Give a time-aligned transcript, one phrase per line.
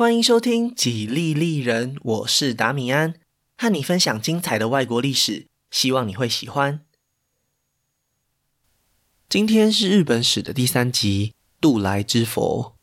[0.00, 3.16] 欢迎收听《几利利人》，我是达米安，
[3.58, 6.80] 和你分享精彩的外国历史，希望你会喜欢。
[9.28, 12.74] 今天是日本史的第三集，渡来之佛。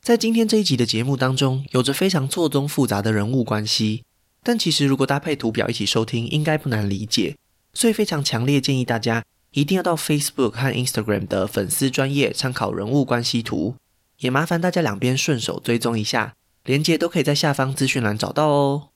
[0.00, 4.04] 在今天这一集的节目当中，有着非常错综复杂的人物关系，
[4.42, 7.36] 但其实如果搭配图表一起收听，应该不难理解。
[7.74, 13.76] 所以非常强烈建议大家一定要到 Facebook 和 Instagram 的粉丝专业参考人物关系图。
[14.18, 18.90] 也麻烦大家两边顺手追踪一下，连接都可以在下方资讯栏找到哦。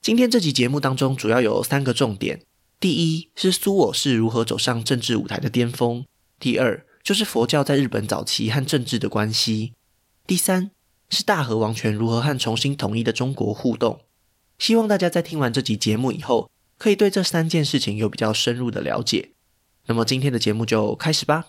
[0.00, 2.42] 今天这集节目当中主要有三个重点：
[2.80, 6.04] 第一是苏我氏如何走上政治舞台的巅峰；
[6.40, 9.72] 第二就是佛教在日本早期和政治的关系；
[10.26, 10.72] 第三
[11.08, 14.00] 是大和王权如何和重新统一的中国互动。
[14.58, 19.30] 希望大家在听完这集节目以后，可以对这三件事情有比较深入的了解。
[19.86, 21.46] 那么今天的节目就开始吧。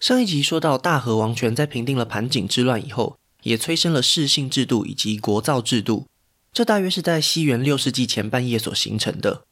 [0.00, 6.06] 上一集说到，大和王权在平定了盘景之乱以后，也催生了世姓制度以及国造制度。
[6.54, 9.42] 这大约是在西元六世纪前半叶所形成的。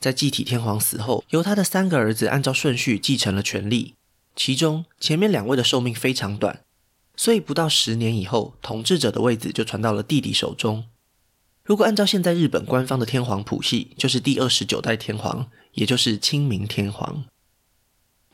[0.00, 3.92] 在继体天皇死后，由他的三个儿子按照顺序继承了权力。
[4.34, 6.62] 其中前面两位的寿命非常短，
[7.14, 10.84] 所以不到十年以后，统治者的位子就传到了弟弟手中。
[11.64, 17.24] 如果按照现在日本官方的天皇谱系，就是第二十九代天皇，也就是清明天皇。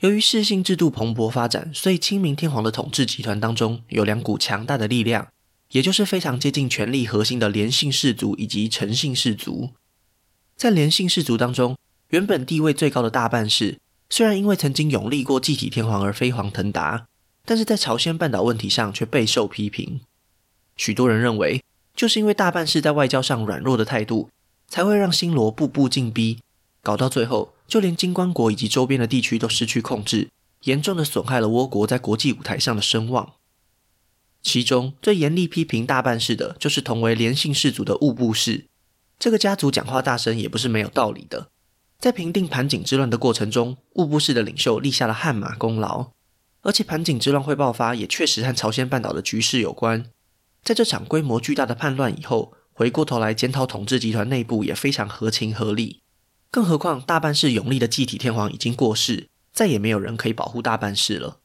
[0.02, 5.28] 由于世姓制度蓬勃发展，所以清明天皇的统治集团当中有两股强大的力量，
[5.70, 9.70] 也就是非常接近权力核心的连姓氏族以及陈姓氏族。
[10.56, 11.76] 在连姓氏族当中，
[12.08, 13.78] 原本地位最高的大半氏，
[14.10, 17.06] 虽然因为曾经拥立过继体天皇而飞黄腾达，
[17.44, 20.00] 但是在朝鲜半岛问题上却备受批评。
[20.76, 21.62] 许多人认为，
[21.94, 24.30] 就是因为大半氏在外交上软弱的态度，
[24.66, 26.40] 才会让新罗步步进逼，
[26.82, 27.54] 搞到最后。
[27.72, 30.28] 就连金棺国以及周边的地区都失去控制，
[30.64, 33.32] 严重的损害了倭国在国际舞台上的声望。
[34.42, 38.66] 其中最严厉批评大半氏的，就是同为连姓氏族的兀部氏。
[39.18, 41.48] 这个家族讲话大声也不是没有道理的。
[41.98, 46.10] 在平定盘锦之乱的过程中，兀部氏的领袖立下了汗马功劳，
[46.60, 50.04] 而且盘锦之乱会爆发，也确实和朝鲜半岛的局势有关。
[50.62, 56.02] 在这场规模巨大的叛乱以后，回过头来检讨统治集团内部也非常合情合理。
[56.52, 61.40] 更何况，大半氏拥立的继体天皇已经过世，再也没有人可以保护大半氏了。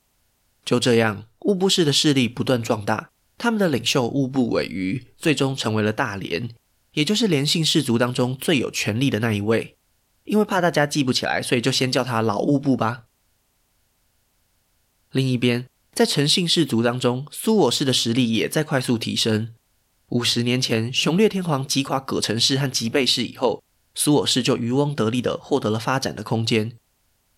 [0.66, 6.50] 就这样，兀部氏的势力不断壮大，他们的领袖兀部尾余最终成为了大连，
[6.91, 9.78] 也就是连姓氏族当中最有权力的那一位。
[10.25, 13.06] 因为怕大家记不起来，所以就先叫他老兀部吧。
[15.13, 19.53] 另一边，在陈姓氏族当中，苏我氏的实力也在快速提升。
[20.09, 23.63] 五十年前，雄略天皇击垮葛城氏和吉备氏以后。
[24.00, 26.78] 苏我氏就渔翁得利地获得了发展的空间。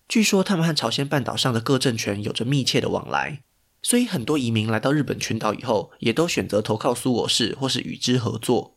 [0.06, 3.40] 据说他们和朝鲜半岛上的各政权有着密切的往来，
[3.80, 8.76] 所以很多移民来到日本群岛以后，也都选择投靠苏我氏或是与之合作。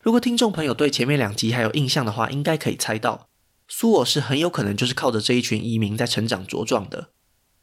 [0.00, 3.28] 如果听众朋友对前面两集还有印象的话，应该可以猜到，
[3.66, 7.10] 苏我氏很有可能就是靠着这一群移民在成长茁壮的。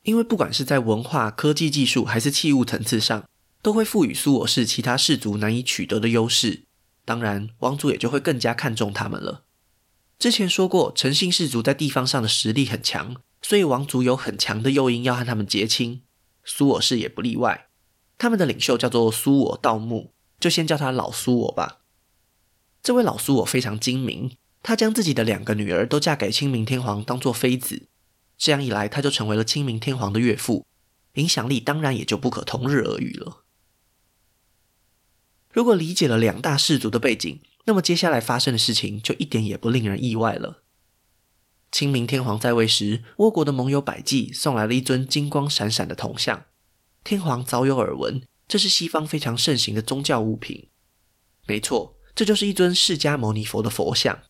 [0.04, 3.24] 因为不管是在文化、科技技术还是器物层次上，
[3.62, 6.64] 都会赋予苏我氏其他氏族难以取得的优势。
[7.06, 9.46] 当然，王族也就会更加看重他们了。
[10.18, 16.02] 之前说过，诚信氏族在地方上的实力很强，所以王族有很强的诱因要和他们结亲。
[16.44, 17.68] 苏我氏也不例外，
[18.18, 21.82] 他们的领袖叫做苏我道墓，就先叫他老苏我吧。
[22.82, 27.88] 这位老苏我非常精明，他将自己的两个女儿都嫁给清明天皇当做妃子，
[28.38, 30.66] 这样一来，他就成为了清明天皇的岳父，
[31.14, 33.45] 影响力当然也就不可同日而语了。
[35.56, 40.64] 如果理解了两大氏族的背景，那么接下来发生的事情就一点也不令人意外了。
[41.72, 46.44] 清明天皇在位时，倭国的盟友百济送来了一尊金光闪闪的铜像。
[47.06, 50.68] 天皇早有耳闻，这是西方非常盛行的宗教物品。
[51.48, 54.24] 没错，这就是一尊释迦牟尼佛的佛像。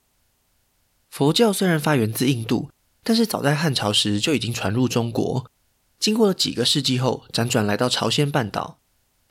[1.10, 2.70] 佛教虽然发源自印度，
[3.04, 5.50] 但是早在汉朝时就已经传入中国，
[5.98, 8.80] 经过了几个世纪后，辗转来到朝鲜半岛。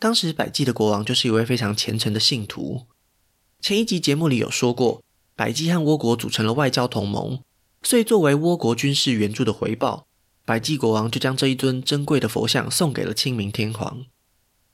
[0.04, 2.82] 当时百济的国王就是一位非常虔诚的信徒。
[3.62, 5.02] 前一集节目里有说过，
[5.34, 7.40] 百济和倭国组成了外交同盟，
[7.82, 10.04] 所以作为倭国军事援助的回报，
[10.44, 14.04] 百济国王就将这一尊珍贵的佛像送给了清明天皇。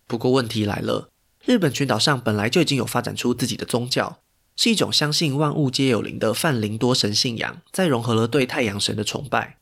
[0.09, 1.11] 不过问题来了，
[1.44, 4.19] 日本群岛上本来就已经有发展出自己的宗教，
[4.56, 9.59] 是一种相信万物皆有灵的泛灵多神信仰，再融合了对太阳神的崇拜。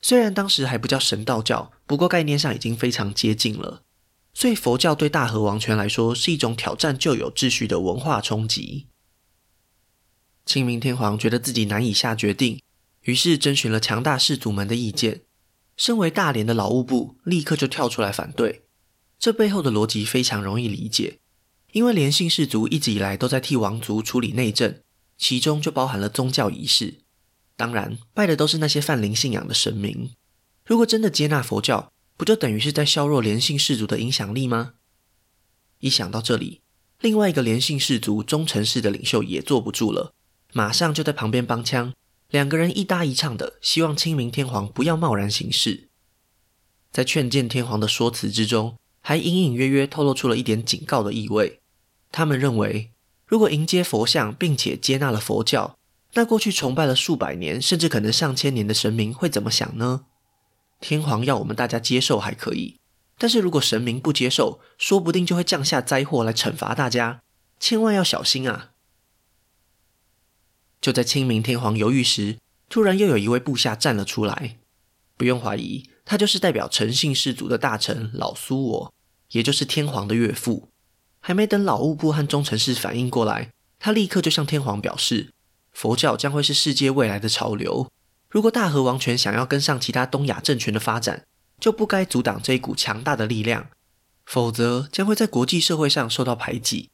[0.00, 3.82] 虽然当时还不叫神道教，不过概念上已经非常接近了。
[4.34, 8.86] 所以佛教对大和王权来说是一种挑战旧有秩序的文化冲击。
[10.44, 12.60] 清明天皇觉得自己难以下决定，
[13.02, 15.22] 于是征询了强大氏族们的意见。
[15.76, 18.64] 身为大连的老务部立刻就跳出来反对。
[19.18, 21.20] 这背后的逻辑非常容易理解，
[21.70, 24.80] 因为连姓氏族一直以来都在替王族处理内政，
[25.16, 27.02] 其中就包含了宗教仪式。
[27.56, 30.10] 当然，拜的都是那些泛灵信仰的神明。
[30.66, 34.74] 如果真的接纳佛教，不就等于是在削弱连姓氏族的影响力吗？
[35.80, 36.60] 一想到这里，
[37.00, 40.14] 另外一个连姓氏族忠臣氏的领袖也坐不住了，
[40.52, 41.92] 马上就在旁边帮腔，
[42.30, 45.88] 两个人一搭一唱的，希望清明天皇不要贸然行事。
[46.92, 51.60] 在劝谏天皇的说辞之中，还隐隐约约透露出了一点警告的意味。
[52.12, 52.92] 他们认为，
[53.26, 55.78] 如果迎接佛像并且接纳了佛教，
[56.12, 60.04] 那过去崇拜了数百年，甚至可能上千年的神明会怎么想呢？
[60.82, 62.80] 天皇要我们大家接受还可以，
[63.16, 67.22] 但是如果神明不接受，说不定就会降下灾祸来惩罚大家，
[67.60, 68.72] 千万要小心啊！
[70.80, 72.38] 就在清明天皇犹豫时，
[72.68, 74.58] 突然又有一位部下站了出来，
[75.16, 75.88] 不用怀疑。
[76.04, 78.94] 他就是代表陈姓氏族的大臣老苏我，
[79.30, 80.68] 也就是天皇的岳父。
[81.20, 85.32] 还没等老务部和忠臣氏反应过来，他立刻就向天皇表示，
[85.70, 87.88] 佛教将会是世界未来的潮流。
[88.32, 91.26] 如果大和王权想要跟上其他东亚政权的发展，
[91.60, 93.66] 就不该阻挡这一股强大的力量，
[94.24, 96.88] 否则将会在国际社会上受到排挤。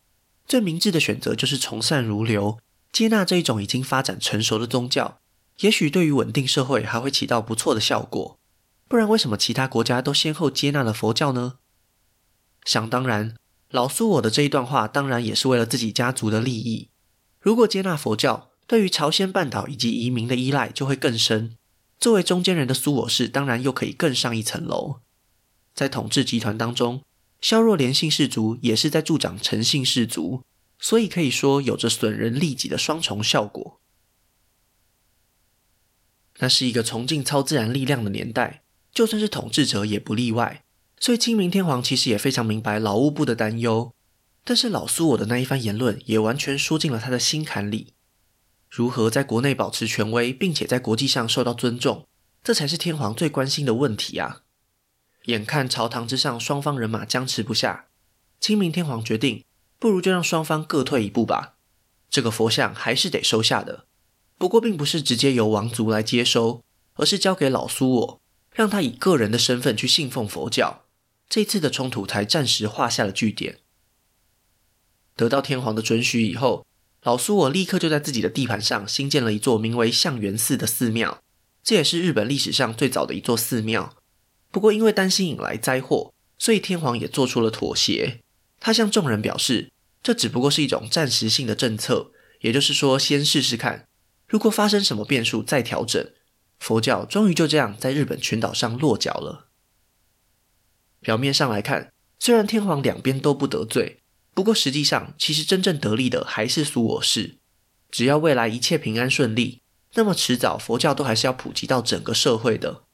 [0.49, 2.59] 最明智的选择就是从善如流，
[2.91, 5.21] 接纳这一种已经发展成熟的宗教，
[5.61, 8.37] 也许对于稳定社会还会起到不错的效果。
[8.89, 11.59] 不然，为什么其他国家都先后接纳了佛教呢？
[12.65, 13.37] 想当然，
[13.71, 16.89] 老苏我的这一段话当然也是为了自己家族的利益。
[17.41, 21.57] 如果接纳佛教，对于朝鲜半岛以及移民的依赖就会更深。
[21.99, 25.01] 作为中间人的苏我氏，当然又可以更上一层楼。
[25.75, 27.03] 在统治集团当中，
[27.41, 30.45] 削弱连姓氏族也是在助长陈姓氏族，
[30.79, 33.81] 所以可以说有着损人利己的双重效果。
[36.41, 38.63] 那是一个崇敬超自然力量的年代。
[38.93, 40.65] 就算是统治者也不例外，
[41.01, 43.95] 所以清明天皇其实也非常明白老务部的担忧。
[44.45, 47.95] 但是老苏我的那一番言论也完全说进了他的心坎里。
[48.69, 52.07] 如何在国内保持权威，并且在国际上受到尊重，
[52.43, 54.43] 这才是天皇最关心的问题啊！
[55.25, 57.87] 眼看朝堂之上双方人马僵持不下，
[58.41, 59.45] 清明天皇决定，
[59.79, 61.55] 不如就让双方各退一步吧。
[62.11, 63.87] 这个佛像还是得收下的，
[64.37, 66.63] 不过并不是直接由王族来接收，
[66.95, 68.21] 而是交给老苏我。
[68.53, 70.85] 让他以个人的身份去信奉佛教，
[71.29, 73.59] 这次的冲突才暂时画下了句点。
[75.15, 76.67] 得到天皇的准许以后，
[77.03, 81.23] 老苏我立刻就在自己的地盘上新建了一座名为相元寺的寺庙，
[81.63, 83.95] 这也是日本历史上最早的一座寺庙。
[84.51, 88.21] 不过因为担心引来灾祸，所以天皇也做出了妥协。
[88.61, 89.71] 他向众人表示，
[90.03, 92.11] 这只不过是一种暂时性的政策，
[92.41, 93.87] 也就是说，先试试看，
[94.27, 96.11] 如果发生什么变数再调整。
[96.59, 99.47] 佛教终于就这样在日本群岛上落脚了。
[101.01, 104.01] 表面上来看，虽然天皇两边都不得罪，
[104.39, 107.39] 不过实际上，其实真正得利的还是苏我氏。
[107.91, 109.63] 只要未来一切平安顺利，
[109.95, 112.85] 那么迟早佛教都还是要普及到整个社会的。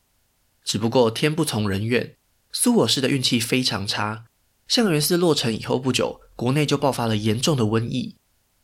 [0.65, 2.15] 只不过天不从人愿，
[2.51, 4.25] 苏我氏的运气非常差。
[4.67, 8.17] 相元寺落成以后不久，国内就爆发了严重的瘟疫，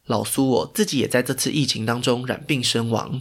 [0.07, 3.21] 老苏我自己也在这次疫情当中染病身亡。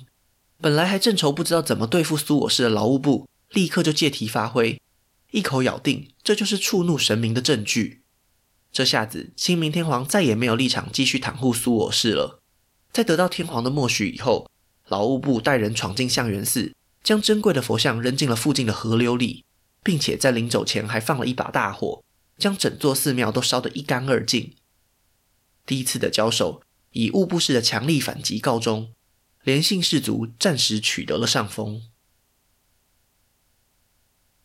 [0.61, 4.79] 本来还正愁不知道怎么对付苏我氏的劳务部，立刻就借题发挥，
[5.31, 7.98] 一口咬定这就是触怒神明的证据。
[8.71, 12.41] 这下子，清明天皇再也没有立场继续袒护苏我氏了。
[12.91, 14.49] 在得到天皇的默许以后，
[14.87, 16.73] 老务部带人闯进相元寺，
[17.03, 19.43] 将珍贵的佛像扔进了附近的河流里，
[19.83, 22.03] 并且在临走前还放了一把大火，
[22.37, 24.55] 将整座寺庙都烧得一干二净。
[25.65, 26.61] 第一次的交手
[26.91, 28.93] 以物部氏的强力反击告终。
[29.43, 31.83] 连姓氏族暂时取得了上风。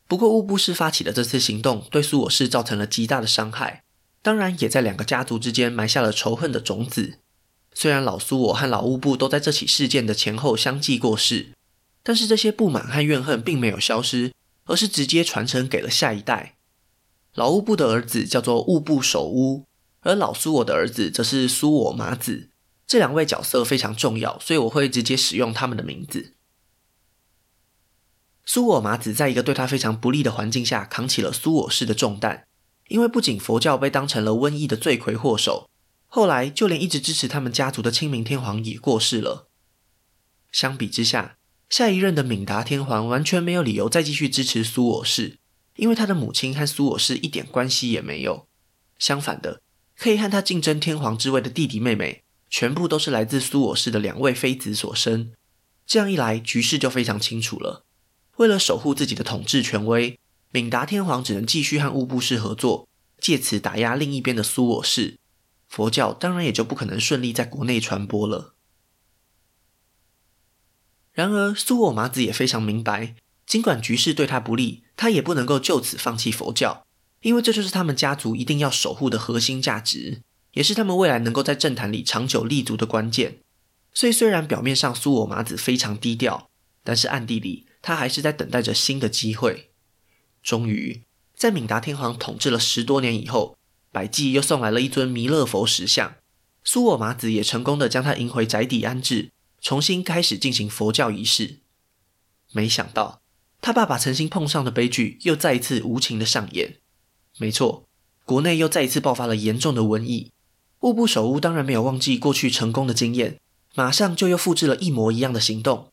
[0.07, 3.84] 不过，物部氏发起的这次行动对苏我氏造成了极大的伤害，
[4.25, 7.19] 当然也在两个家族之间埋下了仇恨的种子。
[7.75, 11.51] 虽然老苏我和老物部都在这起事件的前后相继过世，
[12.03, 14.33] 但是这些不满和怨恨并没有消失，
[14.65, 16.57] 而是直接传承给了下一代。
[17.35, 19.67] 老物部的儿子叫做物部守屋，
[20.01, 22.49] 而老苏我的儿子则是苏我麻子。
[22.87, 26.33] 这两位角色非常重要，所以我会直接使用他们的名字。
[28.47, 32.47] 苏我麻子在一个对他非常不利的环境下，扛起了苏我氏的重担。
[32.89, 35.69] 因为不仅佛教被当成了瘟疫的罪魁祸首，
[36.07, 39.49] 后来就连一直支持他们家族的清明天皇也过世了。
[40.53, 41.37] 相比之下，
[41.69, 45.39] 下一任的敏达天皇完全没有理由再继续支持苏我氏，
[45.77, 48.47] 因为他的母亲和苏我氏一点关系也没有。
[48.99, 49.61] 相反的，
[49.97, 52.23] 可以和他竞争天皇之位的弟弟妹妹。
[52.51, 55.33] 全部都是来自苏我氏的两位妃子所生，
[55.85, 57.85] 这样一来，局势就非常清楚了。
[58.37, 60.17] 为了守护自己的统治权威，
[60.55, 62.87] 敏达天皇只能继续和乌布氏合作，
[63.19, 65.19] 借此打压另一边的苏我氏。
[65.67, 68.55] 佛教当然也就不可能顺利在国内传播了。
[71.13, 76.87] 然而，苏我麻子也非常明白，尽管局势对他不利，他也不能够就此放弃佛教，
[77.23, 83.41] 因为这就是他们家族一定要守护的核心价值，也是他们未来能够在政坛里长久立足的关键。
[83.93, 86.49] 所以，虽然表面上苏我麻子非常低调，
[86.85, 89.73] 但是暗地里他还是在等待着新的机会。
[90.45, 91.03] 终于，
[91.35, 93.57] 在敏达天皇统治了十多年以后，
[93.91, 96.17] 百济又送来了一尊弥勒佛石像，
[96.63, 99.31] 苏我麻子也成功的将他迎回宅邸安置，
[99.63, 101.61] 重新开始进行佛教仪式。
[102.53, 103.23] 没想到，
[103.63, 106.77] 他爸爸曾经碰上的悲剧又再一次无情的上演。
[107.39, 107.87] 没错，
[108.25, 110.31] 国内又再一次爆发了严重的瘟疫。
[110.81, 113.41] 物部首乌当然没有忘记过去成功的经验。
[113.75, 115.91] 马上就又复制了一模一样的行动，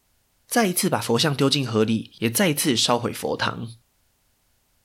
[0.48, 3.72] 再一次把佛像丢进河里，也再一次烧毁佛堂。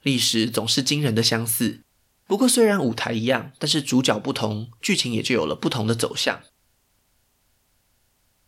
[0.06, 1.82] 历史总是惊人的相似，
[2.28, 6.42] 不过虽然舞台一样，但是主角不同，剧情也就有了不同的走向。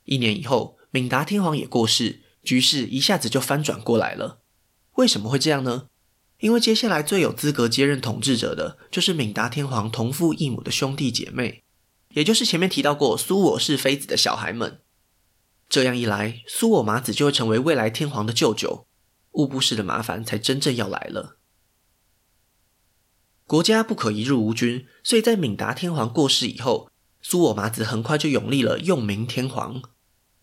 [0.05, 4.39] 一年以后，敏达天皇也过世，局势一下子就翻转过来了。
[4.99, 5.89] 为什么会这样呢？
[6.39, 11.65] 因为接下来最有资格接任统治者的，就是敏达天皇同父异母的兄弟姐妹。
[12.11, 14.81] 也就是前面提到过苏我氏妃子的小孩们，
[15.69, 18.87] 这样一来，苏我麻子就会成为未来天皇的舅舅，
[19.33, 21.35] 物部氏的麻烦才真正要来了。
[23.49, 26.91] 国家不可一日无君，所以在敏达天皇过世以后，
[27.23, 29.81] 苏我麻子很快就拥立了用明天皇。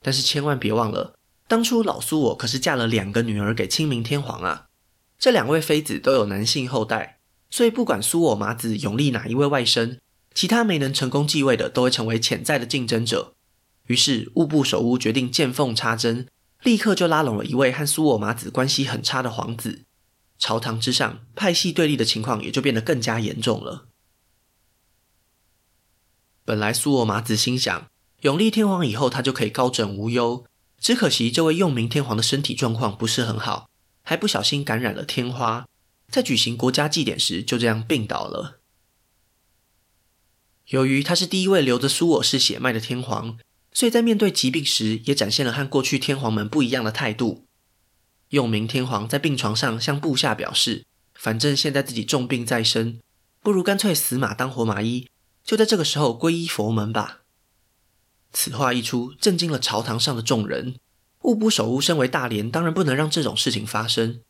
[0.02, 1.14] 但是千万别忘了，
[1.48, 4.66] 当初老苏我可是嫁了两个女儿给清明天皇啊，
[5.20, 7.20] 这两位妃子都有男性后代，
[7.52, 10.00] 所以不管苏我麻子拥立哪一位外甥。
[10.34, 13.36] 其他没能成功继位的，都会成为潜在的竞争者。
[13.86, 16.28] 于是，物部首乌决定见缝插针，
[16.64, 19.84] 立刻就拉拢了一位和苏我麻子关系很差的皇子。
[20.38, 23.88] 朝堂之上，派系对立的情况也就变得更加严重了。
[26.44, 27.88] 本来苏我麻子心想，
[28.22, 30.46] 永历天皇以后，他就可以高枕无忧。
[30.78, 33.70] 只可惜，这位用明天皇的身体状况不是很好，
[34.04, 35.68] 还不小心感染了天花，
[36.10, 38.60] 在举行国家祭典时，就这样病倒了。
[40.68, 43.40] 由于他是第一位留着苏我氏血脉的天皇，
[43.72, 47.45] 所以在面对疾病时，也展现了和过去天皇们不一样的态度。
[48.30, 53.00] 用明天皇在病床上向部下表示：“反正现在自己重病在身，
[53.42, 55.08] 不如干脆死马当活马医，
[55.44, 57.22] 就在这个时候皈依佛门吧。”
[58.34, 60.76] 此话一出，震惊了朝堂上的众人。
[61.22, 64.22] 物部首乌身为大连，当然不能让这种事情发生。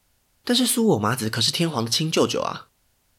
[0.44, 2.68] 但是苏我麻子可是天皇的亲舅舅啊，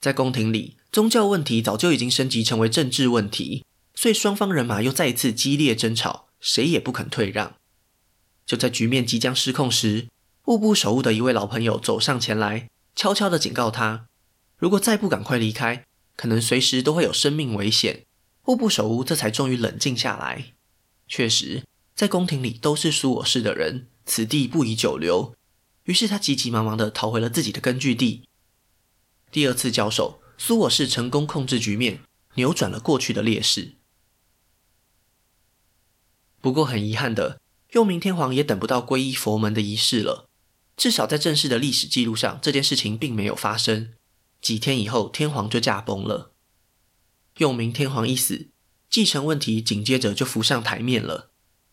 [0.01, 0.77] 在宫廷里。
[0.93, 3.65] 宗教问题早就已经升级成为政治问题，
[3.95, 7.55] 所以双方人马又再一次激烈争吵，谁也不肯退让。
[8.47, 10.07] 就在局面即将失控时，
[10.47, 14.07] 物部首乌的一位老朋友走上前来，悄悄地警告他：
[14.57, 15.85] 如果再不赶快离开，
[16.17, 18.07] 可能随时都会有生命危险。
[18.45, 20.53] 物部首乌这才终于冷静下来。
[21.09, 21.65] 确实，
[21.97, 25.35] 在宫廷里都是苏我氏的人，此地不宜久留。
[25.85, 28.29] 于是他急急忙忙地逃回了自己的根据地。
[29.33, 30.21] 第二次交手。
[30.39, 32.01] 苏我氏成功控制局面，
[32.35, 33.77] 扭转了过去的劣势。
[36.43, 40.26] 不过很遗憾的，用明天皇也等不到皈依佛门的仪式了。
[40.77, 43.95] 至少在正式的历史记录上，这件事情并没有发生。
[44.41, 46.33] 几天以后，天皇就驾崩了。
[47.39, 48.49] 用明天皇一死，
[48.89, 51.31] 继承问题紧接着就浮上台面了。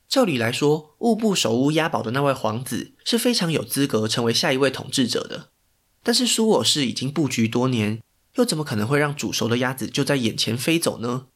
[0.08, 5.50] 照理来说，物部首乌押宝的那位皇子是非常有资格成为下一位统治者的。
[6.02, 8.02] 但是苏我氏已经布局多年。
[8.36, 11.28] 又怎么可能会让煮熟的鸭子就在眼前飞走呢？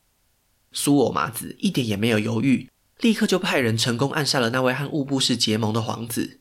[0.71, 6.39] 苏我麻子一点也没有犹豫，立刻就派人成功暗杀了那位和物部氏结盟的皇子。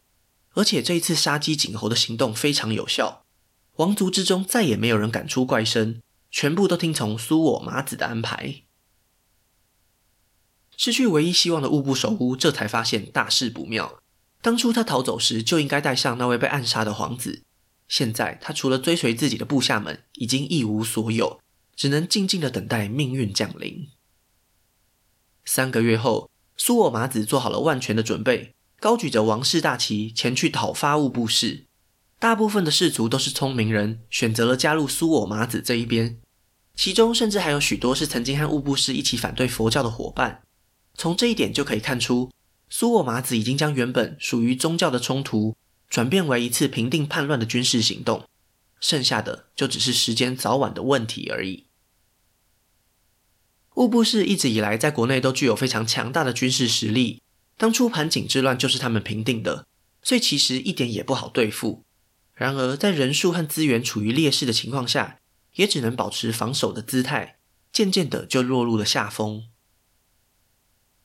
[0.56, 3.26] 而且这一次杀鸡儆猴的行动非常有效，
[3.76, 8.62] 王族之中再也没有人敢出怪声，全部都听从苏我麻子的安排。
[10.78, 14.00] 失去唯一希望的物部首乌这才发现大事不妙，
[14.40, 17.42] 当初他逃走时就应该带上那位被暗杀的皇子。
[17.86, 21.40] 现在他除了追随自己的部下们，已经一无所有，
[21.76, 23.90] 只能静静的等待命运降临。
[25.44, 31.64] 三个月后，苏我麻子做好了万全的准备，高举着王室大旗前去讨伐物部氏。
[32.18, 36.18] 大部分的士族都是聪明人，选择了加入苏我麻子这一边，
[36.74, 40.42] 其中甚至还有许多是曾经和物部氏一起反对佛教的伙伴。
[40.94, 42.30] 从这一点就可以看出，
[42.70, 45.56] 苏我麻子已经将原本属于宗教的冲突。
[45.88, 48.24] 转变为一次平定叛乱的军事行动，
[48.80, 51.66] 剩下的就只是时间早晚的问题而已。
[53.76, 57.22] 物部氏一直以来在国内都具有非常强大的军事实力，
[57.56, 59.66] 当初盘锦之乱就是他们平定的，
[60.02, 61.84] 所以其实一点也不好对付。
[62.34, 65.18] 然而，在人数和资源处于劣势的情况下，
[65.54, 67.38] 也只能保持防守的姿态，
[67.72, 69.44] 渐渐的就落入了下风。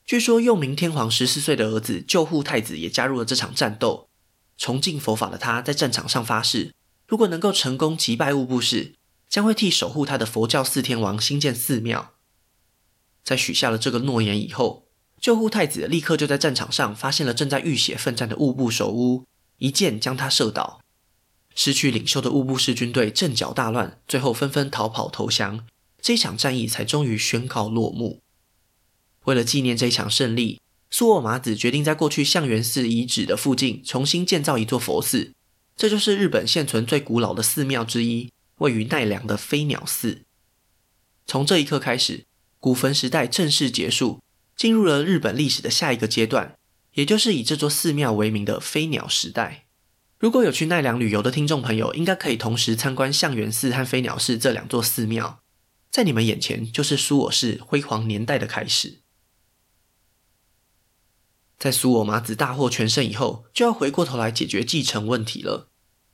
[0.04, 4.10] 据说，用明天皇十四岁的儿子救护太子也加入了这场战斗。
[4.58, 6.74] 崇敬佛法的他在战场上发誓，
[7.08, 8.94] 如果能够成功击败物部氏，
[9.28, 12.12] 将会替守护他的佛教四天王兴建寺庙。
[13.24, 14.88] 在许下了这个诺言以后，
[15.22, 19.24] 救护太子立刻就在战场上发现了正在浴血奋战的物部首乌，
[19.58, 20.80] 一箭将他射倒。
[21.54, 25.64] 失去领袖的物部氏军队阵脚大乱，最后纷纷逃跑投降。
[26.00, 28.18] 这场战役才终于宣告落幕。
[29.26, 30.60] 为了纪念这一场胜利，
[30.90, 35.32] 苏沃麻子决定在过去相元寺遗址的附近重新建造一座佛寺，
[35.76, 40.22] 这就是日本现存最古老的寺庙之一，位于奈良的飞鸟寺。
[41.24, 42.24] 从这一刻开始，
[42.58, 44.18] 古坟时代正式结束，
[44.62, 46.56] 进入了日本历史的下一个阶段，
[46.92, 49.66] 也就是以这座寺庙为名的飞鸟时代。
[50.20, 55.40] 如果有去奈良旅游的听众朋友，应该可以同时参观相元寺和飞鸟寺这两座寺庙，
[55.90, 59.00] 在你们眼前就是苏我氏辉煌年代的开始。
[61.58, 65.70] 在苏我麻子大获全胜以后，就要回过头来解决继承问题了。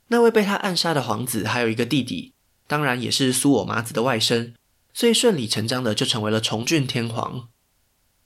[0.07, 2.33] 那位被他暗杀的皇子还有一个弟弟，
[2.65, 4.55] 当然也是苏我麻子的外甥，
[4.91, 7.49] 所以顺理成章的就成为了重俊天皇。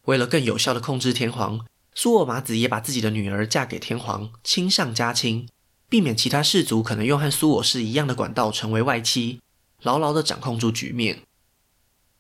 [0.06, 5.48] 为了更有效的控制天皇，苏我麻子也把自己的女儿嫁给天皇，亲上加亲，
[5.88, 9.40] 避免其他氏族可能用和苏我氏一样的管道成为外戚，
[9.82, 11.22] 牢牢的掌控住局面。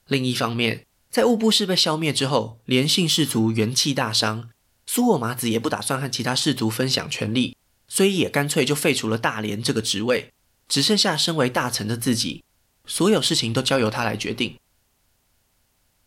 [0.07, 4.49] 另一方面，在物部氏被消灭之后，连姓氏族元气大伤。
[4.85, 10.31] 苏我麻子也不打算和其他氏族分享权力，所以也干脆就废除了大连这个职位，
[10.67, 12.43] 只剩下身为大臣的自己，
[12.85, 14.57] 所有事情都交由他来决定。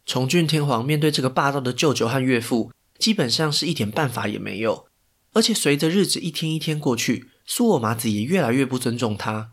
[0.06, 4.86] 重俊天皇面对这个霸道的舅舅和岳父，基本上是一点办法也没有。
[5.32, 9.50] 而且随着日子一天一天过去，苏我麻子也越来越不尊重他。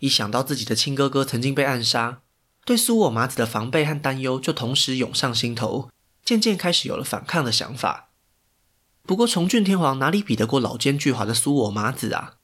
[0.00, 2.22] 一想到自己的亲哥哥曾经被暗杀，
[2.64, 5.88] 对苏我麻子的防备和担忧就同时涌上心头，
[6.24, 8.10] 渐渐开始有了反抗的想法。
[9.04, 12.34] 不过，重俊天皇哪里比得过老奸巨猾的苏我麻子啊？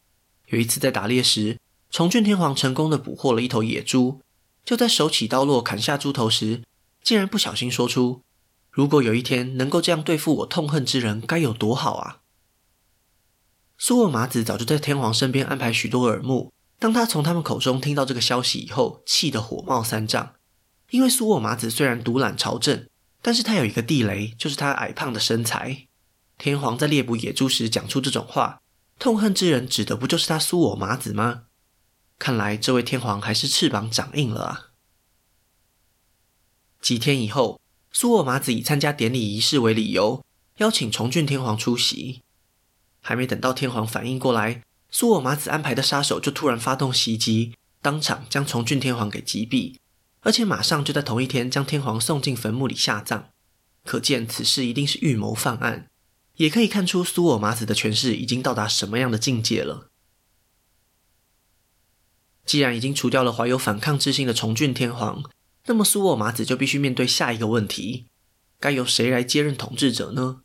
[0.47, 1.59] 有一次在打猎时，
[1.90, 4.20] 重俊天皇成功的捕获了一头野猪，
[4.64, 6.62] 就在手起刀落砍下猪头时，
[7.05, 8.23] 竟然不小心说出
[8.73, 12.23] ：“如果有一天能够这样对付我痛恨之人，该有多好啊！”
[13.77, 20.35] 苏我麻子早就在天皇身边安排许多耳目，当他从他们口中听到这个消息以后，气得火冒三丈。
[20.90, 22.88] 因为苏我麻子虽然独揽朝政，
[23.21, 25.88] 但是他有一个地雷，就是他矮胖的身材。
[26.38, 28.61] 天皇在猎捕野猪时讲出这种话，
[28.99, 31.43] 痛恨之人指的不就是他苏我麻子吗？
[32.19, 34.63] 看来这位天皇还是翅膀长硬了啊！
[36.85, 37.59] 几天以后，
[37.92, 40.23] 苏尔麻子以参加典礼仪式为理由，
[40.59, 42.20] 邀请重俊天皇出席。
[43.01, 49.77] 还没等到天皇反应过来，苏尔麻子安排的杀手就突然发动袭击，当场将重俊天皇给击毙，
[50.20, 53.31] 而且马上就在同一天将天皇送进坟墓里下葬。
[53.83, 55.88] 可见此事一定是预谋犯案。
[56.35, 59.88] 也可以看出苏尔麻子的权势已经到达什么样的境界了。
[62.44, 65.23] 既然已经除掉了怀有反抗之心的重俊天皇，
[65.66, 68.07] 那么苏我麻子就必须面对下一个问题：
[68.61, 70.42] 该由谁来接任统治者呢？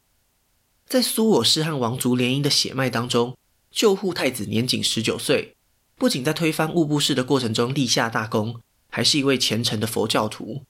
[0.85, 3.37] 在苏我氏和王族联姻的血脉当中，
[3.69, 5.55] 救护太子年仅十九岁，
[5.97, 10.63] 不仅在推翻物部氏的过程中立下大功，还是一位虔诚的佛教徒。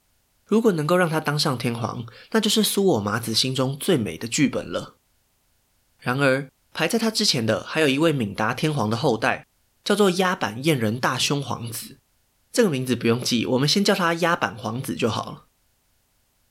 [0.44, 4.96] 如果能够让他当上天皇，那就是苏我麻子心中最美的剧本了。
[6.00, 9.46] 然而，排在他之前的还有一位敏达天皇的后代，
[9.84, 11.99] 叫做鸭板彦人大兄皇子。
[12.52, 15.46] 这个名字不用记，我们先叫他压板皇子就好了。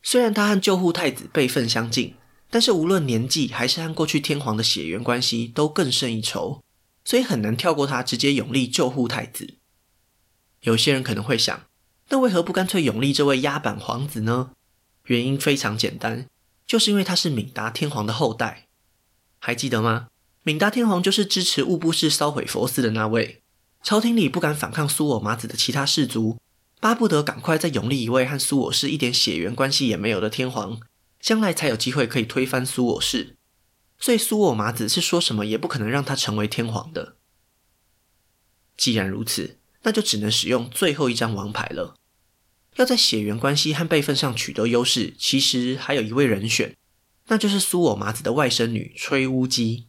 [0.02, 2.16] 虽然他和救护太子辈分相近，
[2.50, 6.64] 但是无论年纪还是和过去天皇的血缘关系都更胜一筹，
[7.04, 9.56] 所以很难跳过他直接永立救护太子。
[10.62, 11.64] 有些人可能会想，
[12.10, 14.52] 那为何不干脆永立这位压板皇子呢？
[15.06, 16.28] 原因非常简单，
[16.66, 18.68] 就是因为他是敏达天皇的后代。
[19.40, 20.08] 还记得吗？
[20.44, 23.39] 敏达天皇就是支持物部氏烧毁佛寺的那位。
[23.82, 26.38] 朝廷里不敢反抗苏我麻子的其他氏族，
[26.80, 30.80] 巴不得赶快再拥立一位和苏我氏一点血缘关系也没有的天皇，
[31.20, 33.38] 将来才有机会可以推翻苏我氏。
[33.98, 37.16] 所以苏我麻子是说什么也不可能让他成为天皇的。
[38.78, 41.96] 既然如此，那就只能使用最后一张王牌了。
[42.78, 46.78] 要在血缘关系和辈分上取得优势，其实还有一位人选。
[47.28, 49.88] 那就是苏我麻子的外甥女吹乌姬，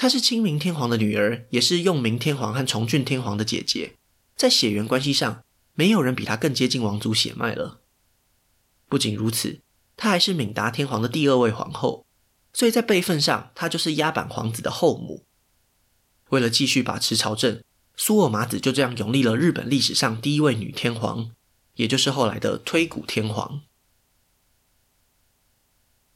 [0.00, 3.98] 她是清明天皇的女儿，也是用明天皇和崇俊天皇的姐姐，
[4.34, 7.82] 在血缘关系上，没有人比她更接近王族血脉了。
[8.88, 9.60] 不仅如此，
[9.98, 12.06] 她还是敏达天皇的第二位皇后，
[12.54, 15.26] 所以在辈分上，她就是压板皇子的后母。
[16.30, 17.62] 为了继续把持朝政，
[17.94, 21.32] 苏尔麻子就这样拥立了日本历史上第一位女天皇，
[21.74, 23.60] 也就是后来的推古天皇。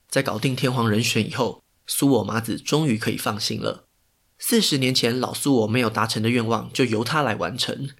[0.08, 3.86] 在搞定天皇人选以后，苏我麻子终于可以放心了。
[4.38, 7.90] 四十年前老苏我没有达成的愿望，就由他来完成。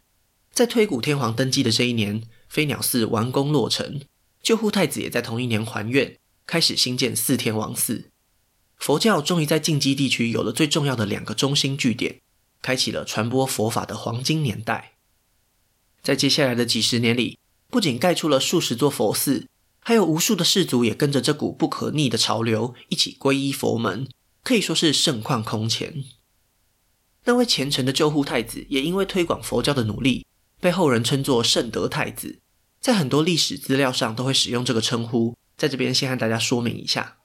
[0.53, 4.01] 在推古天皇登基的这一年，飞鸟寺完工落成，
[4.43, 6.17] 救护太子也在同一年还愿，
[6.47, 8.11] 开始兴建四天王寺。
[8.77, 12.21] 佛教终于在近畿地区有了最重要的两个中心据点，
[12.61, 14.93] 开启了传播佛法的黄金年代。
[16.03, 17.39] 在接下来的几十年里，
[17.71, 19.47] 不仅盖出了数十座佛寺，
[19.87, 24.09] 还有无数的士族也跟着这股不可逆的潮流一起皈依佛门，
[24.43, 26.05] 可以说是盛况空前。
[27.25, 30.27] 那位虔诚的救护太子也因为推广佛教的努力，
[30.59, 32.41] 被后人称作圣德太子，
[32.81, 37.19] 在很多历史资料上都会使用这个称呼，在这边先和大家说明一下。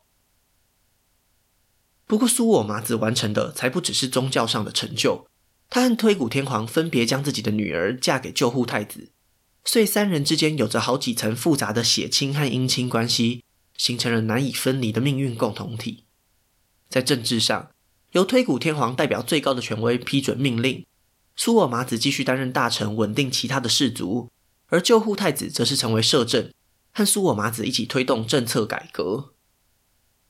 [2.06, 5.28] 不过苏我麻子完成的才不只是宗教上的成就，
[5.70, 9.12] 他和推古天皇分别将自己的女儿嫁给救护太子，
[9.72, 13.44] 所以三人之间有着好几层复杂的血亲和姻亲关系，
[13.78, 16.06] 形成了难以分离的命运共同体。
[16.90, 17.70] 在政治上，
[18.14, 20.88] 由推古天皇代表最高的权威批准命令，
[21.36, 24.32] 苏我麻子继续担任大臣，稳定其他的氏族，
[24.70, 26.52] 而救护太子则是成为摄政，
[26.92, 29.36] 和苏我麻子一起推动政策改革。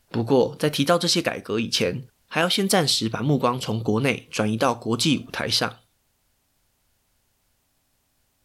[0.10, 5.78] 不过，在提到这些改革以前，还要先暂时把目光从国内转移到国际舞台上。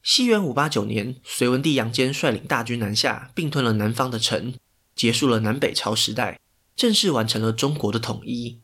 [0.06, 4.54] 西元五八九年，隋文帝杨坚率领大军南下，并吞了南方的陈，
[4.94, 6.38] 结束了南北朝时代，
[6.76, 8.60] 正式完成了中国的统一。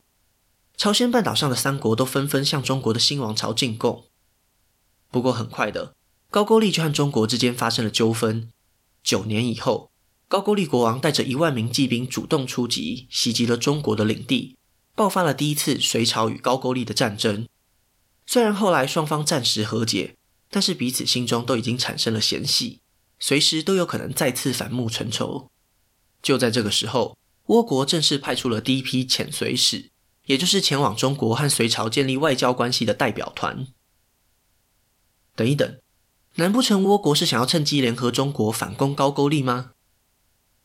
[0.76, 4.04] 朝鲜半岛上的三国都纷纷向中国的新王朝进贡，
[5.10, 5.94] 不过很快的，
[6.28, 8.50] 高句丽就和中国之间发生了纠纷。
[9.02, 9.90] 九年以后，
[10.28, 14.58] 高句丽国王带着一万名骑兵主动出击，袭击了中国的领地，
[14.94, 17.48] 爆发了第一次隋朝与高句丽的战争。
[18.26, 20.16] 虽然后来双方暂时和解，
[20.50, 22.80] 但是彼此心中都已经产生了嫌隙，
[23.18, 25.48] 随时都有可能再次反目成仇。
[26.20, 29.90] 就在这个时候，倭国正式派出了第一批遣隋使。
[30.26, 33.66] 也就是前往中国和隋朝建立外交关系的代表团。
[35.34, 35.78] 等一等，
[36.36, 39.72] 难不成倭国是想要趁机联合中国反攻高句丽吗？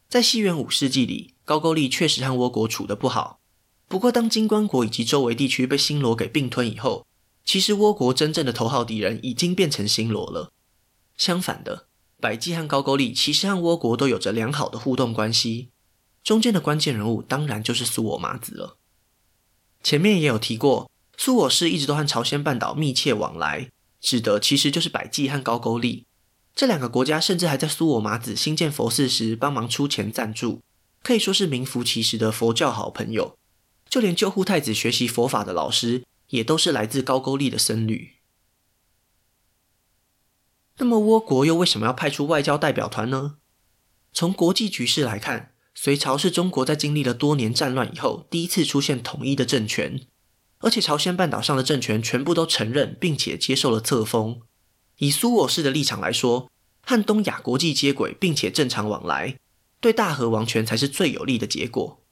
[0.08, 3.39] 在西元五世纪里，高句丽确实和倭国处得不好。
[3.88, 7.08] 不过，当金棺国以及周围地区被新罗给并吞以后，
[7.45, 10.51] 其实倭国真正的头号敌人已经变成新罗了。
[11.15, 11.86] 相反的，
[12.19, 15.69] 百济和高句丽其实和倭国都有着良好的互动关系。
[16.23, 18.77] 中间的关键人物当然就是苏我麻子了。
[19.84, 23.69] 前面也有提过，苏我氏一直都和朝鲜半岛密切往来，
[24.01, 26.05] 指的其实就是百济和高句丽
[26.55, 30.62] 这两个国家，甚至还在苏我麻子兴建佛寺时帮忙出钱赞助，
[31.03, 33.38] 可以说是名副其实的佛教好朋友。
[33.88, 36.03] 就连救护太子学习佛法的老师，
[36.36, 38.12] 也都是来自高句丽的僧侣。
[40.78, 43.38] 那么倭国又为什么要派出外交代表团呢？
[44.12, 50.02] 从国际局势来看，隋朝是中国在经历了多年战乱以后第一次出现统一的政权，
[50.60, 54.41] 而且朝鲜半岛上的政权全部都承认并且接受了册封。
[54.98, 56.50] 以苏我氏的立场来说，
[56.82, 59.39] 和东亚国际接轨并且正常往来，
[59.80, 62.05] 对大和王权才是最有利的结果。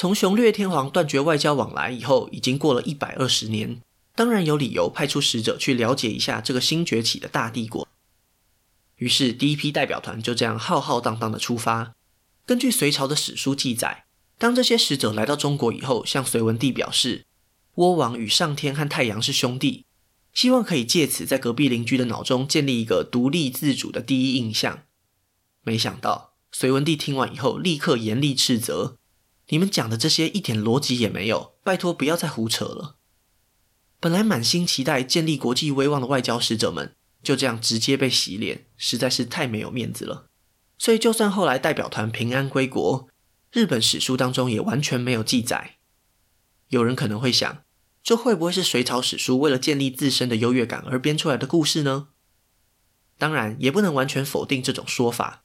[0.00, 3.82] 从雄略天皇断绝外交往来以后，已经过了一百二十年，
[4.14, 7.88] 当然有理由派出使者去了解一下这个新崛起的大帝国。
[8.98, 11.96] 于是第一批代表团就这样浩浩荡荡的出发。
[12.46, 14.04] 根据隋朝的史书记载，
[14.38, 17.26] 当这些使者来到中国以后，向隋文帝表示，
[17.74, 19.84] 倭王与上天和太阳是兄弟，
[20.32, 24.84] 希望可以借此在隔壁邻居的脑中建立一个独立自主的第一印象。
[25.64, 28.97] 没想到隋文帝听完以后，立刻严厉斥责
[29.48, 32.96] ：“你们讲的这些一点逻辑也没有，拜托不要再胡扯了。”
[34.00, 40.28] 本来满心期待建立国际威望的外交使者们，就这样直接被洗脸，实在是太没有面子了。
[40.78, 43.08] 所以，就算后来代表团平安归国，
[43.50, 45.78] 日本史书当中也完全没有记载。
[46.68, 47.64] 有人可能会想，
[48.04, 52.08] 这会不会是隋朝史书为了建立自身的优越感而编出来的故事呢？
[53.18, 55.42] 当然，也不能完全否定这种说法。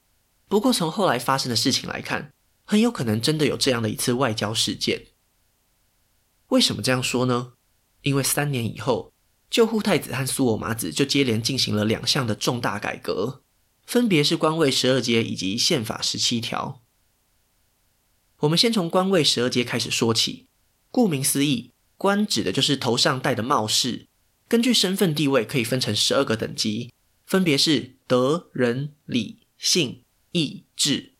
[0.48, 2.34] 不过，从后来发生的事情来看，
[2.64, 5.08] 很有可能真的有这样的一次外交事件。
[6.48, 7.54] 为什么这样说呢？
[8.02, 9.14] 因为三年以后，
[9.50, 13.44] 救护太子和苏我麻子就接连进行了两项的重大改革。
[13.86, 16.82] 分别是官位十二阶以及宪法十七条。
[18.40, 20.48] 我们先从官位十二阶开始说起。
[20.90, 24.08] 顾名思义，官指的就是头上戴的帽饰。
[24.48, 26.94] 根据身份地位，可以分成十二个等级，
[27.26, 31.13] 分别是德、仁、礼、信、义、智。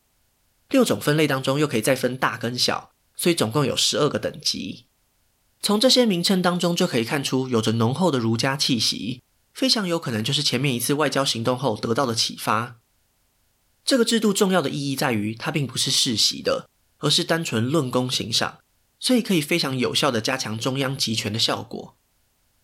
[0.74, 4.86] 六种分类当中，又可以再分大跟小，所以总共有十二个等级。
[5.62, 12.80] 从这些名称当中就可以看出，有着浓厚的儒家气息，非常有可能就是前面一次外交行动后得到的启发。
[13.84, 18.58] 这个制度重要的意义在于，它并不是世袭的，而是单纯论功行赏，
[18.98, 21.96] 所以可以非常有效地加强中央集权的效果。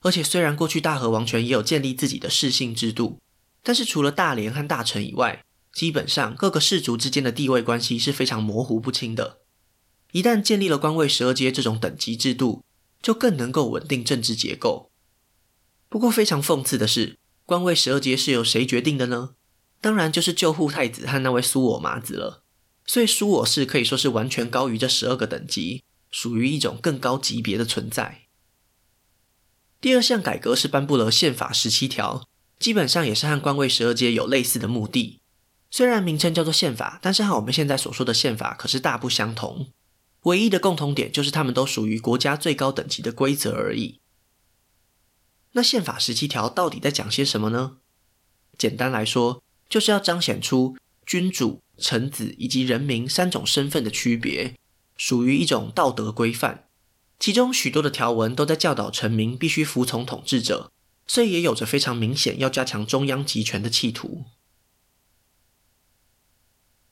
[0.01, 3.21] 而且，虽然过去大和王权也有建立自己的世姓制度，
[3.63, 9.41] 但是除了大连和大臣以外，基本上各个氏族之间的地位关系是非常模糊不清的。
[10.13, 12.65] 一旦建立了官位十二阶这种等级制度，
[13.01, 14.91] 就更能够稳定政治结构。
[15.89, 19.31] 不过，非常讽刺的是，官位十二阶是由谁决定的呢？
[19.81, 22.45] 当然就是救护太子和那位苏我麻子了。
[22.85, 28.23] 所以，苏我氏可以说是完全高于这十二个等级，属于一种更高级别的存在。
[29.81, 32.29] 第二项改革是颁布了宪法十七条，
[32.59, 35.20] 基本上也是和官位十二阶有类似的目的。
[35.71, 39.69] 虽然名称叫做宪法，但是和我们现在所说的宪法可是大不相同。
[40.25, 44.01] 唯一的共同点就是它们都属于国家最高等级的规则而已。
[45.53, 47.79] 那宪法十七条到底在讲些什么呢？
[48.59, 54.55] 简单来说，就是要彰显出君主、臣子以及人民三种身份的区别，
[54.97, 56.69] 属于一种道德规范。
[57.19, 60.71] 其中许多的条文都在教导臣民必须服从统治者，
[61.07, 64.25] 所以也有着非常明显要加强中央集权的企图。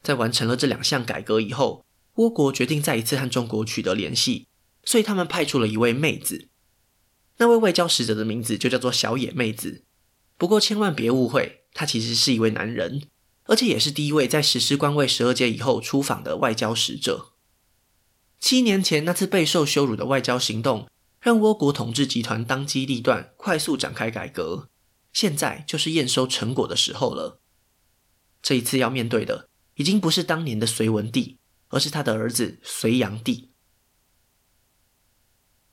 [0.08, 4.48] 在完成了这两项改革以后，倭国决定再一次和中国取得联系，
[4.82, 6.48] 所以他们派出了一位妹子。
[7.36, 9.84] 那位外交使者的名字就叫做小野妹子。
[10.38, 13.02] 不过千万别误会，他其实是一位男人，
[13.44, 17.34] 而且也是第一位在实施官位十二阶以后出访的外交使者。
[18.40, 20.88] 七年前那次备受羞辱的外交行动，
[21.20, 24.70] 让倭国统治集团当机立断，快速展开改革。
[25.12, 27.42] 现在就是验收成果的时候了。
[28.40, 31.38] 这一次要面对的，已经不是当年的隋文帝，
[31.68, 33.52] 而是他的儿子隋炀帝。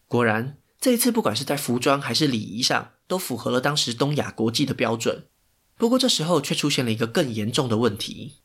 [0.08, 5.28] 果然，这一次不管是在服装还是礼仪上，都符合了当时东亚国际的标准。
[5.76, 8.36] 不过这时候却出现了一个更严重的问题。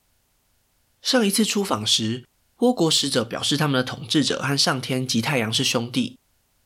[1.02, 6.18] 上一次出访时，倭国使者表示，他们的统治者和上天及太阳是兄弟。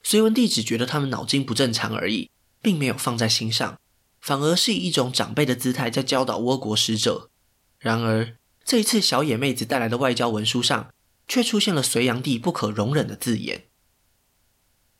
[0.04, 2.30] 隋文帝只觉得他们脑筋不正常而已，
[2.62, 3.80] 并没有放在心上，
[4.20, 7.30] 反而是以一种长辈的姿态在教导倭国使者。
[7.80, 10.90] 然而，这一次小野妹子带来的外交文书上，
[11.28, 13.66] 却出现了隋炀帝不可容忍的字眼。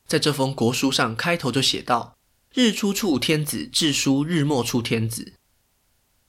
[0.07, 2.17] 在这封国书上，开头就写道
[2.53, 5.33] ：“日出处天子致书日没处天子。”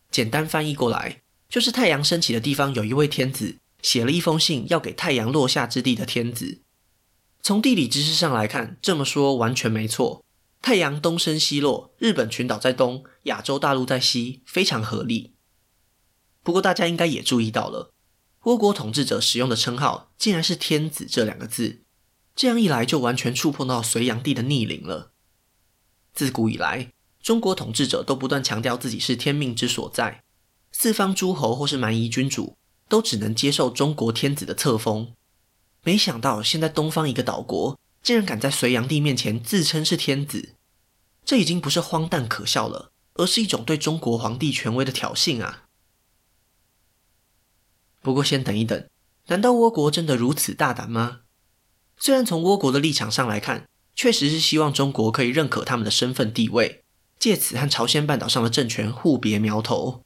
[0.09, 3.57] 简单翻译过来，就是太阳升起的地方有一位天子。
[3.81, 6.61] 写了一封信，要给太阳落下之地的天子。
[7.43, 10.25] 从地理知识上来看，这么说完全没错。
[10.59, 15.34] 太阳东升西落，日本群岛在东，亚洲大陆在西，非常合理。
[16.45, 17.91] 不过大家应该也注意到了，
[18.43, 21.81] 倭国统治者使用的称号竟然是“天子”这两个字。
[22.35, 25.11] 这样一来，就完全触碰到隋炀帝的逆鳞了。
[26.13, 30.23] 自古以来，中国统治者都不断强调自己是天命之所在，
[30.71, 32.55] 四方诸侯或是蛮夷君主。
[32.87, 35.13] 都只能接受中国天子的册封，
[35.83, 40.53] 没想到现在东方一个岛国竟然敢在隋炀帝面前自称是天子，
[41.25, 45.64] 这已经不是荒诞可笑了，而是一种对中国皇帝权威的挑衅啊！
[48.05, 48.87] 不过先等一等，
[49.29, 51.21] 难道倭国真的如此大胆吗？
[51.97, 56.83] 虽然从倭国的立场上来看，确实是希望中国可以认可他们的身份地位，
[57.17, 60.03] 借此和朝鲜半岛上的政权互别苗头，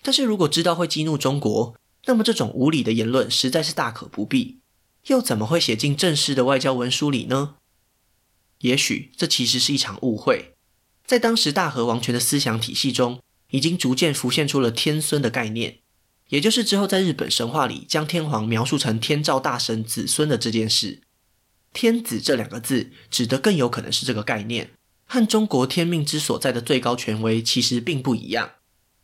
[0.00, 1.74] 但是如果知道会激怒中国，
[2.06, 4.60] 那么这种无理的言论实在是大可不必，
[5.08, 7.56] 又怎么会写进正式的外交文书里呢？
[8.58, 10.54] 也许这其实是一场误会，
[11.04, 15.80] 在当时大和王权的思想体系中，已经逐渐浮现出了天孙的概念，
[16.30, 21.02] 也就是之后在日本神话里将天皇描述成天照大神子孙的这件事。
[21.72, 24.70] 天子这两个字指的更有可能是这个概念，
[25.04, 28.52] 和中国天命之所在的最高权威其实并不一样。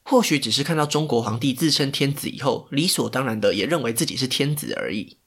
[0.03, 5.19] 或许只是看到中国皇帝自称天子以后，理所当然的也认为自己是天子而已。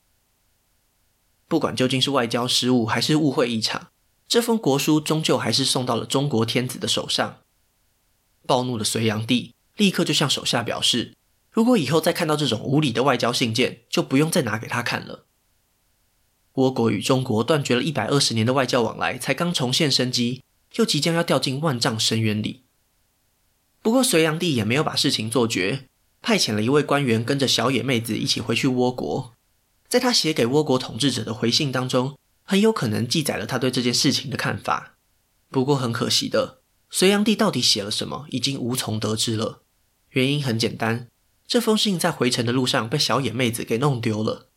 [1.50, 3.90] 不管究竟是外交失误还是误会一场，
[4.28, 7.40] 这封国书终究还是送到了中国天子的手上。
[8.46, 11.16] 暴怒的隋炀帝立刻就向手下表示，
[11.52, 15.26] 如果以后再看到这种无理的外交信件，就不用再拿给他看了。
[16.54, 20.44] 倭国与中国断绝了一百二十年的外交往来，才刚重现生机，
[20.76, 22.64] 又即将要掉进万丈深渊里。
[23.82, 25.86] 不过，隋炀帝也没有把事情做绝，
[26.22, 29.34] 派遣了一位官员跟着小野妹子一起回去倭国。
[29.88, 34.98] 在他写给倭国统治者的回信当中，很有可能记载了他对这件事情的看法。
[35.50, 39.64] 不过很可惜的，隋炀帝到底写了什么，已经无从得知了。
[40.10, 41.08] 原因很简单，
[41.50, 44.52] 这封信在回程的路上被小野妹子给弄丢了。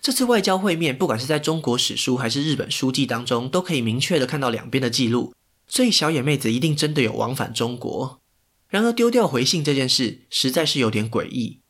[0.00, 5.34] 这次外交会面，不管是在中国史书还是日本书记当中，都可以明确的看到两边的记录，
[5.66, 8.22] 所以小野妹子一定真的有往返中国。
[8.68, 11.60] 然而丢掉回信这件事，实在是有点诡异。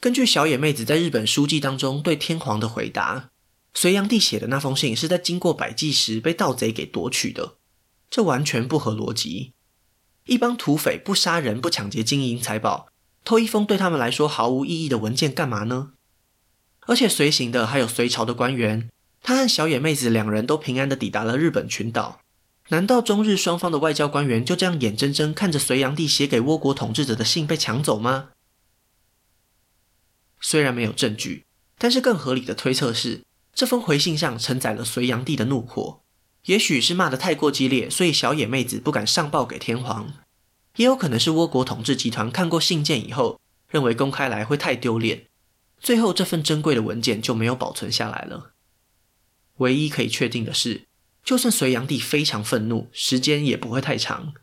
[0.00, 3.30] 根据小野妹子在日本书记当中对天皇的回答，
[3.72, 7.58] 隋炀帝写的那封信是在经过百济时被盗贼给夺取的，
[8.10, 9.53] 这完全不合逻辑。
[10.26, 12.88] 一帮土匪不杀人、不抢劫金银财宝，
[13.24, 15.92] 偷一封对他们来说毫无意义的文件干嘛呢？
[16.86, 18.88] 而且随行的还有隋朝的官员，
[19.22, 22.20] 他和小野妹子两人都平安的抵达了日本群岛。
[22.68, 28.30] 难道中日双方的外交官员就这样眼睁睁看着隋炀帝写给倭国统治者的信被抢走吗？
[30.40, 31.44] 虽然没有证据，
[31.76, 33.22] 但是更合理的推测是，
[33.54, 36.03] 这封回信上承载了隋炀帝的怒火。
[36.46, 40.06] 也许是骂得太过激烈，所以小野妹子不敢上报给天皇；
[40.76, 45.26] 也有可能是倭国统治集团看过信件以后，认为公开来会太丢脸。
[45.80, 48.52] 最后，这份珍贵的文件就没有保存下来了。
[49.58, 50.86] 唯一可以确定的是，
[51.22, 54.34] 就算隋炀帝非常愤怒，时间也不会太长，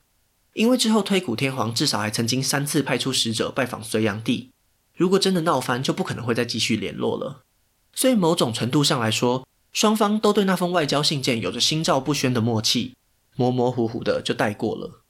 [0.53, 4.51] 因为之后推古天皇至少还曾经三次派出使者拜访隋炀帝。
[4.95, 7.43] 如果真的闹翻，就不可能会再继续联络了。
[7.93, 12.95] 所以，某种程度上来说，双方都对那封外交信件有着心照不宣的默契，
[13.35, 15.03] 模模糊糊的就带过了。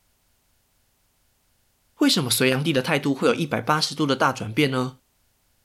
[2.00, 4.98] 为什么隋炀帝的态度会有一百八十度的大转变呢？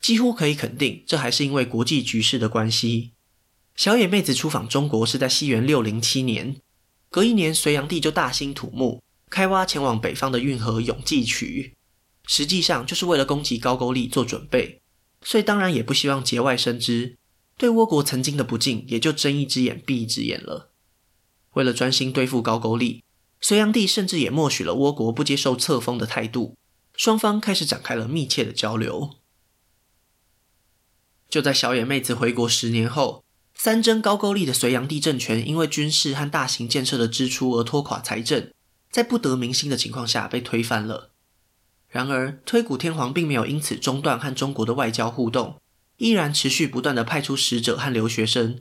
[0.00, 3.12] 几乎可以肯定，这还是因为国际局势的关系。
[3.74, 6.56] 小野妹子出访中国是在西元六零七年，
[7.10, 11.74] 隔一年，隋炀帝就大兴土木，开挖前往北方的运河永济渠，
[12.26, 14.80] 实际上就是为了攻击高句丽做准备，
[15.22, 17.16] 所以当然也不希望节外生枝，
[17.58, 20.70] 对倭国曾经的不敬也就睁一只眼闭一只眼了。
[21.52, 23.02] 为了专心对付高句丽，
[23.40, 26.56] 隋炀帝甚至也默许了倭国不接受册封的态度，
[26.94, 29.14] 双方开始展开了密切的交流。
[31.28, 38.52] 就在小野妹子回国十年后，三征高句丽的隋炀帝政权因为军事和大型建设的支出而拖垮财政，
[38.90, 41.10] 在不得民心的情况下被推翻了。
[41.88, 45.58] 然而，推古天皇并没有因此中断和中国的外交互动，
[45.98, 48.60] 依然持续不断地派出使者和留学生。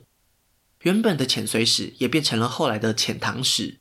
[0.82, 3.78] 原本的遣隋使也变成了后来的遣唐使，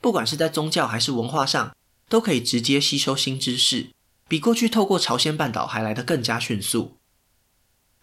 [0.00, 1.76] 不管是在宗教还是文化上，
[2.08, 3.90] 都可以直接吸收新知识，
[4.28, 6.96] 比过去透过朝鲜半岛还来得更加迅速。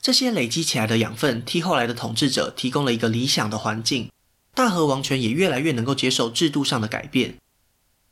[0.02, 4.12] 这些累积起来的养分，替后来的统治者提供了一个理想的环境。
[4.54, 7.40] 大和王权也越来越能够接受制度上的改变。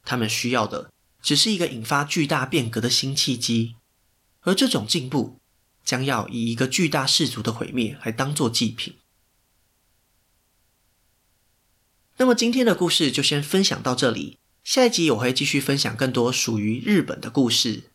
[0.04, 0.90] 他们需要的
[1.22, 3.76] 只是一个引发巨大变革的新契机，
[4.40, 5.38] 而这种进步
[5.84, 8.98] 将要以一个巨大氏族的毁灭来当做祭品。
[12.18, 17.86] 那么今天的故事就先分享到这里，下一集我会继续分享更多属于日本的故事。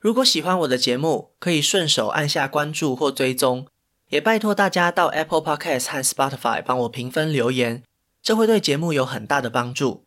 [0.00, 3.68] 如果喜欢我的节目，可以顺手按下关注或追踪，
[4.08, 7.84] 也拜托大家到 Apple Podcast 和 Spotify 帮我评分留言，
[8.20, 10.04] 这会对节目有很大的帮助。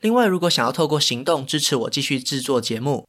[0.00, 3.08] 另外，如果想要透过行动支持我继续制作节目，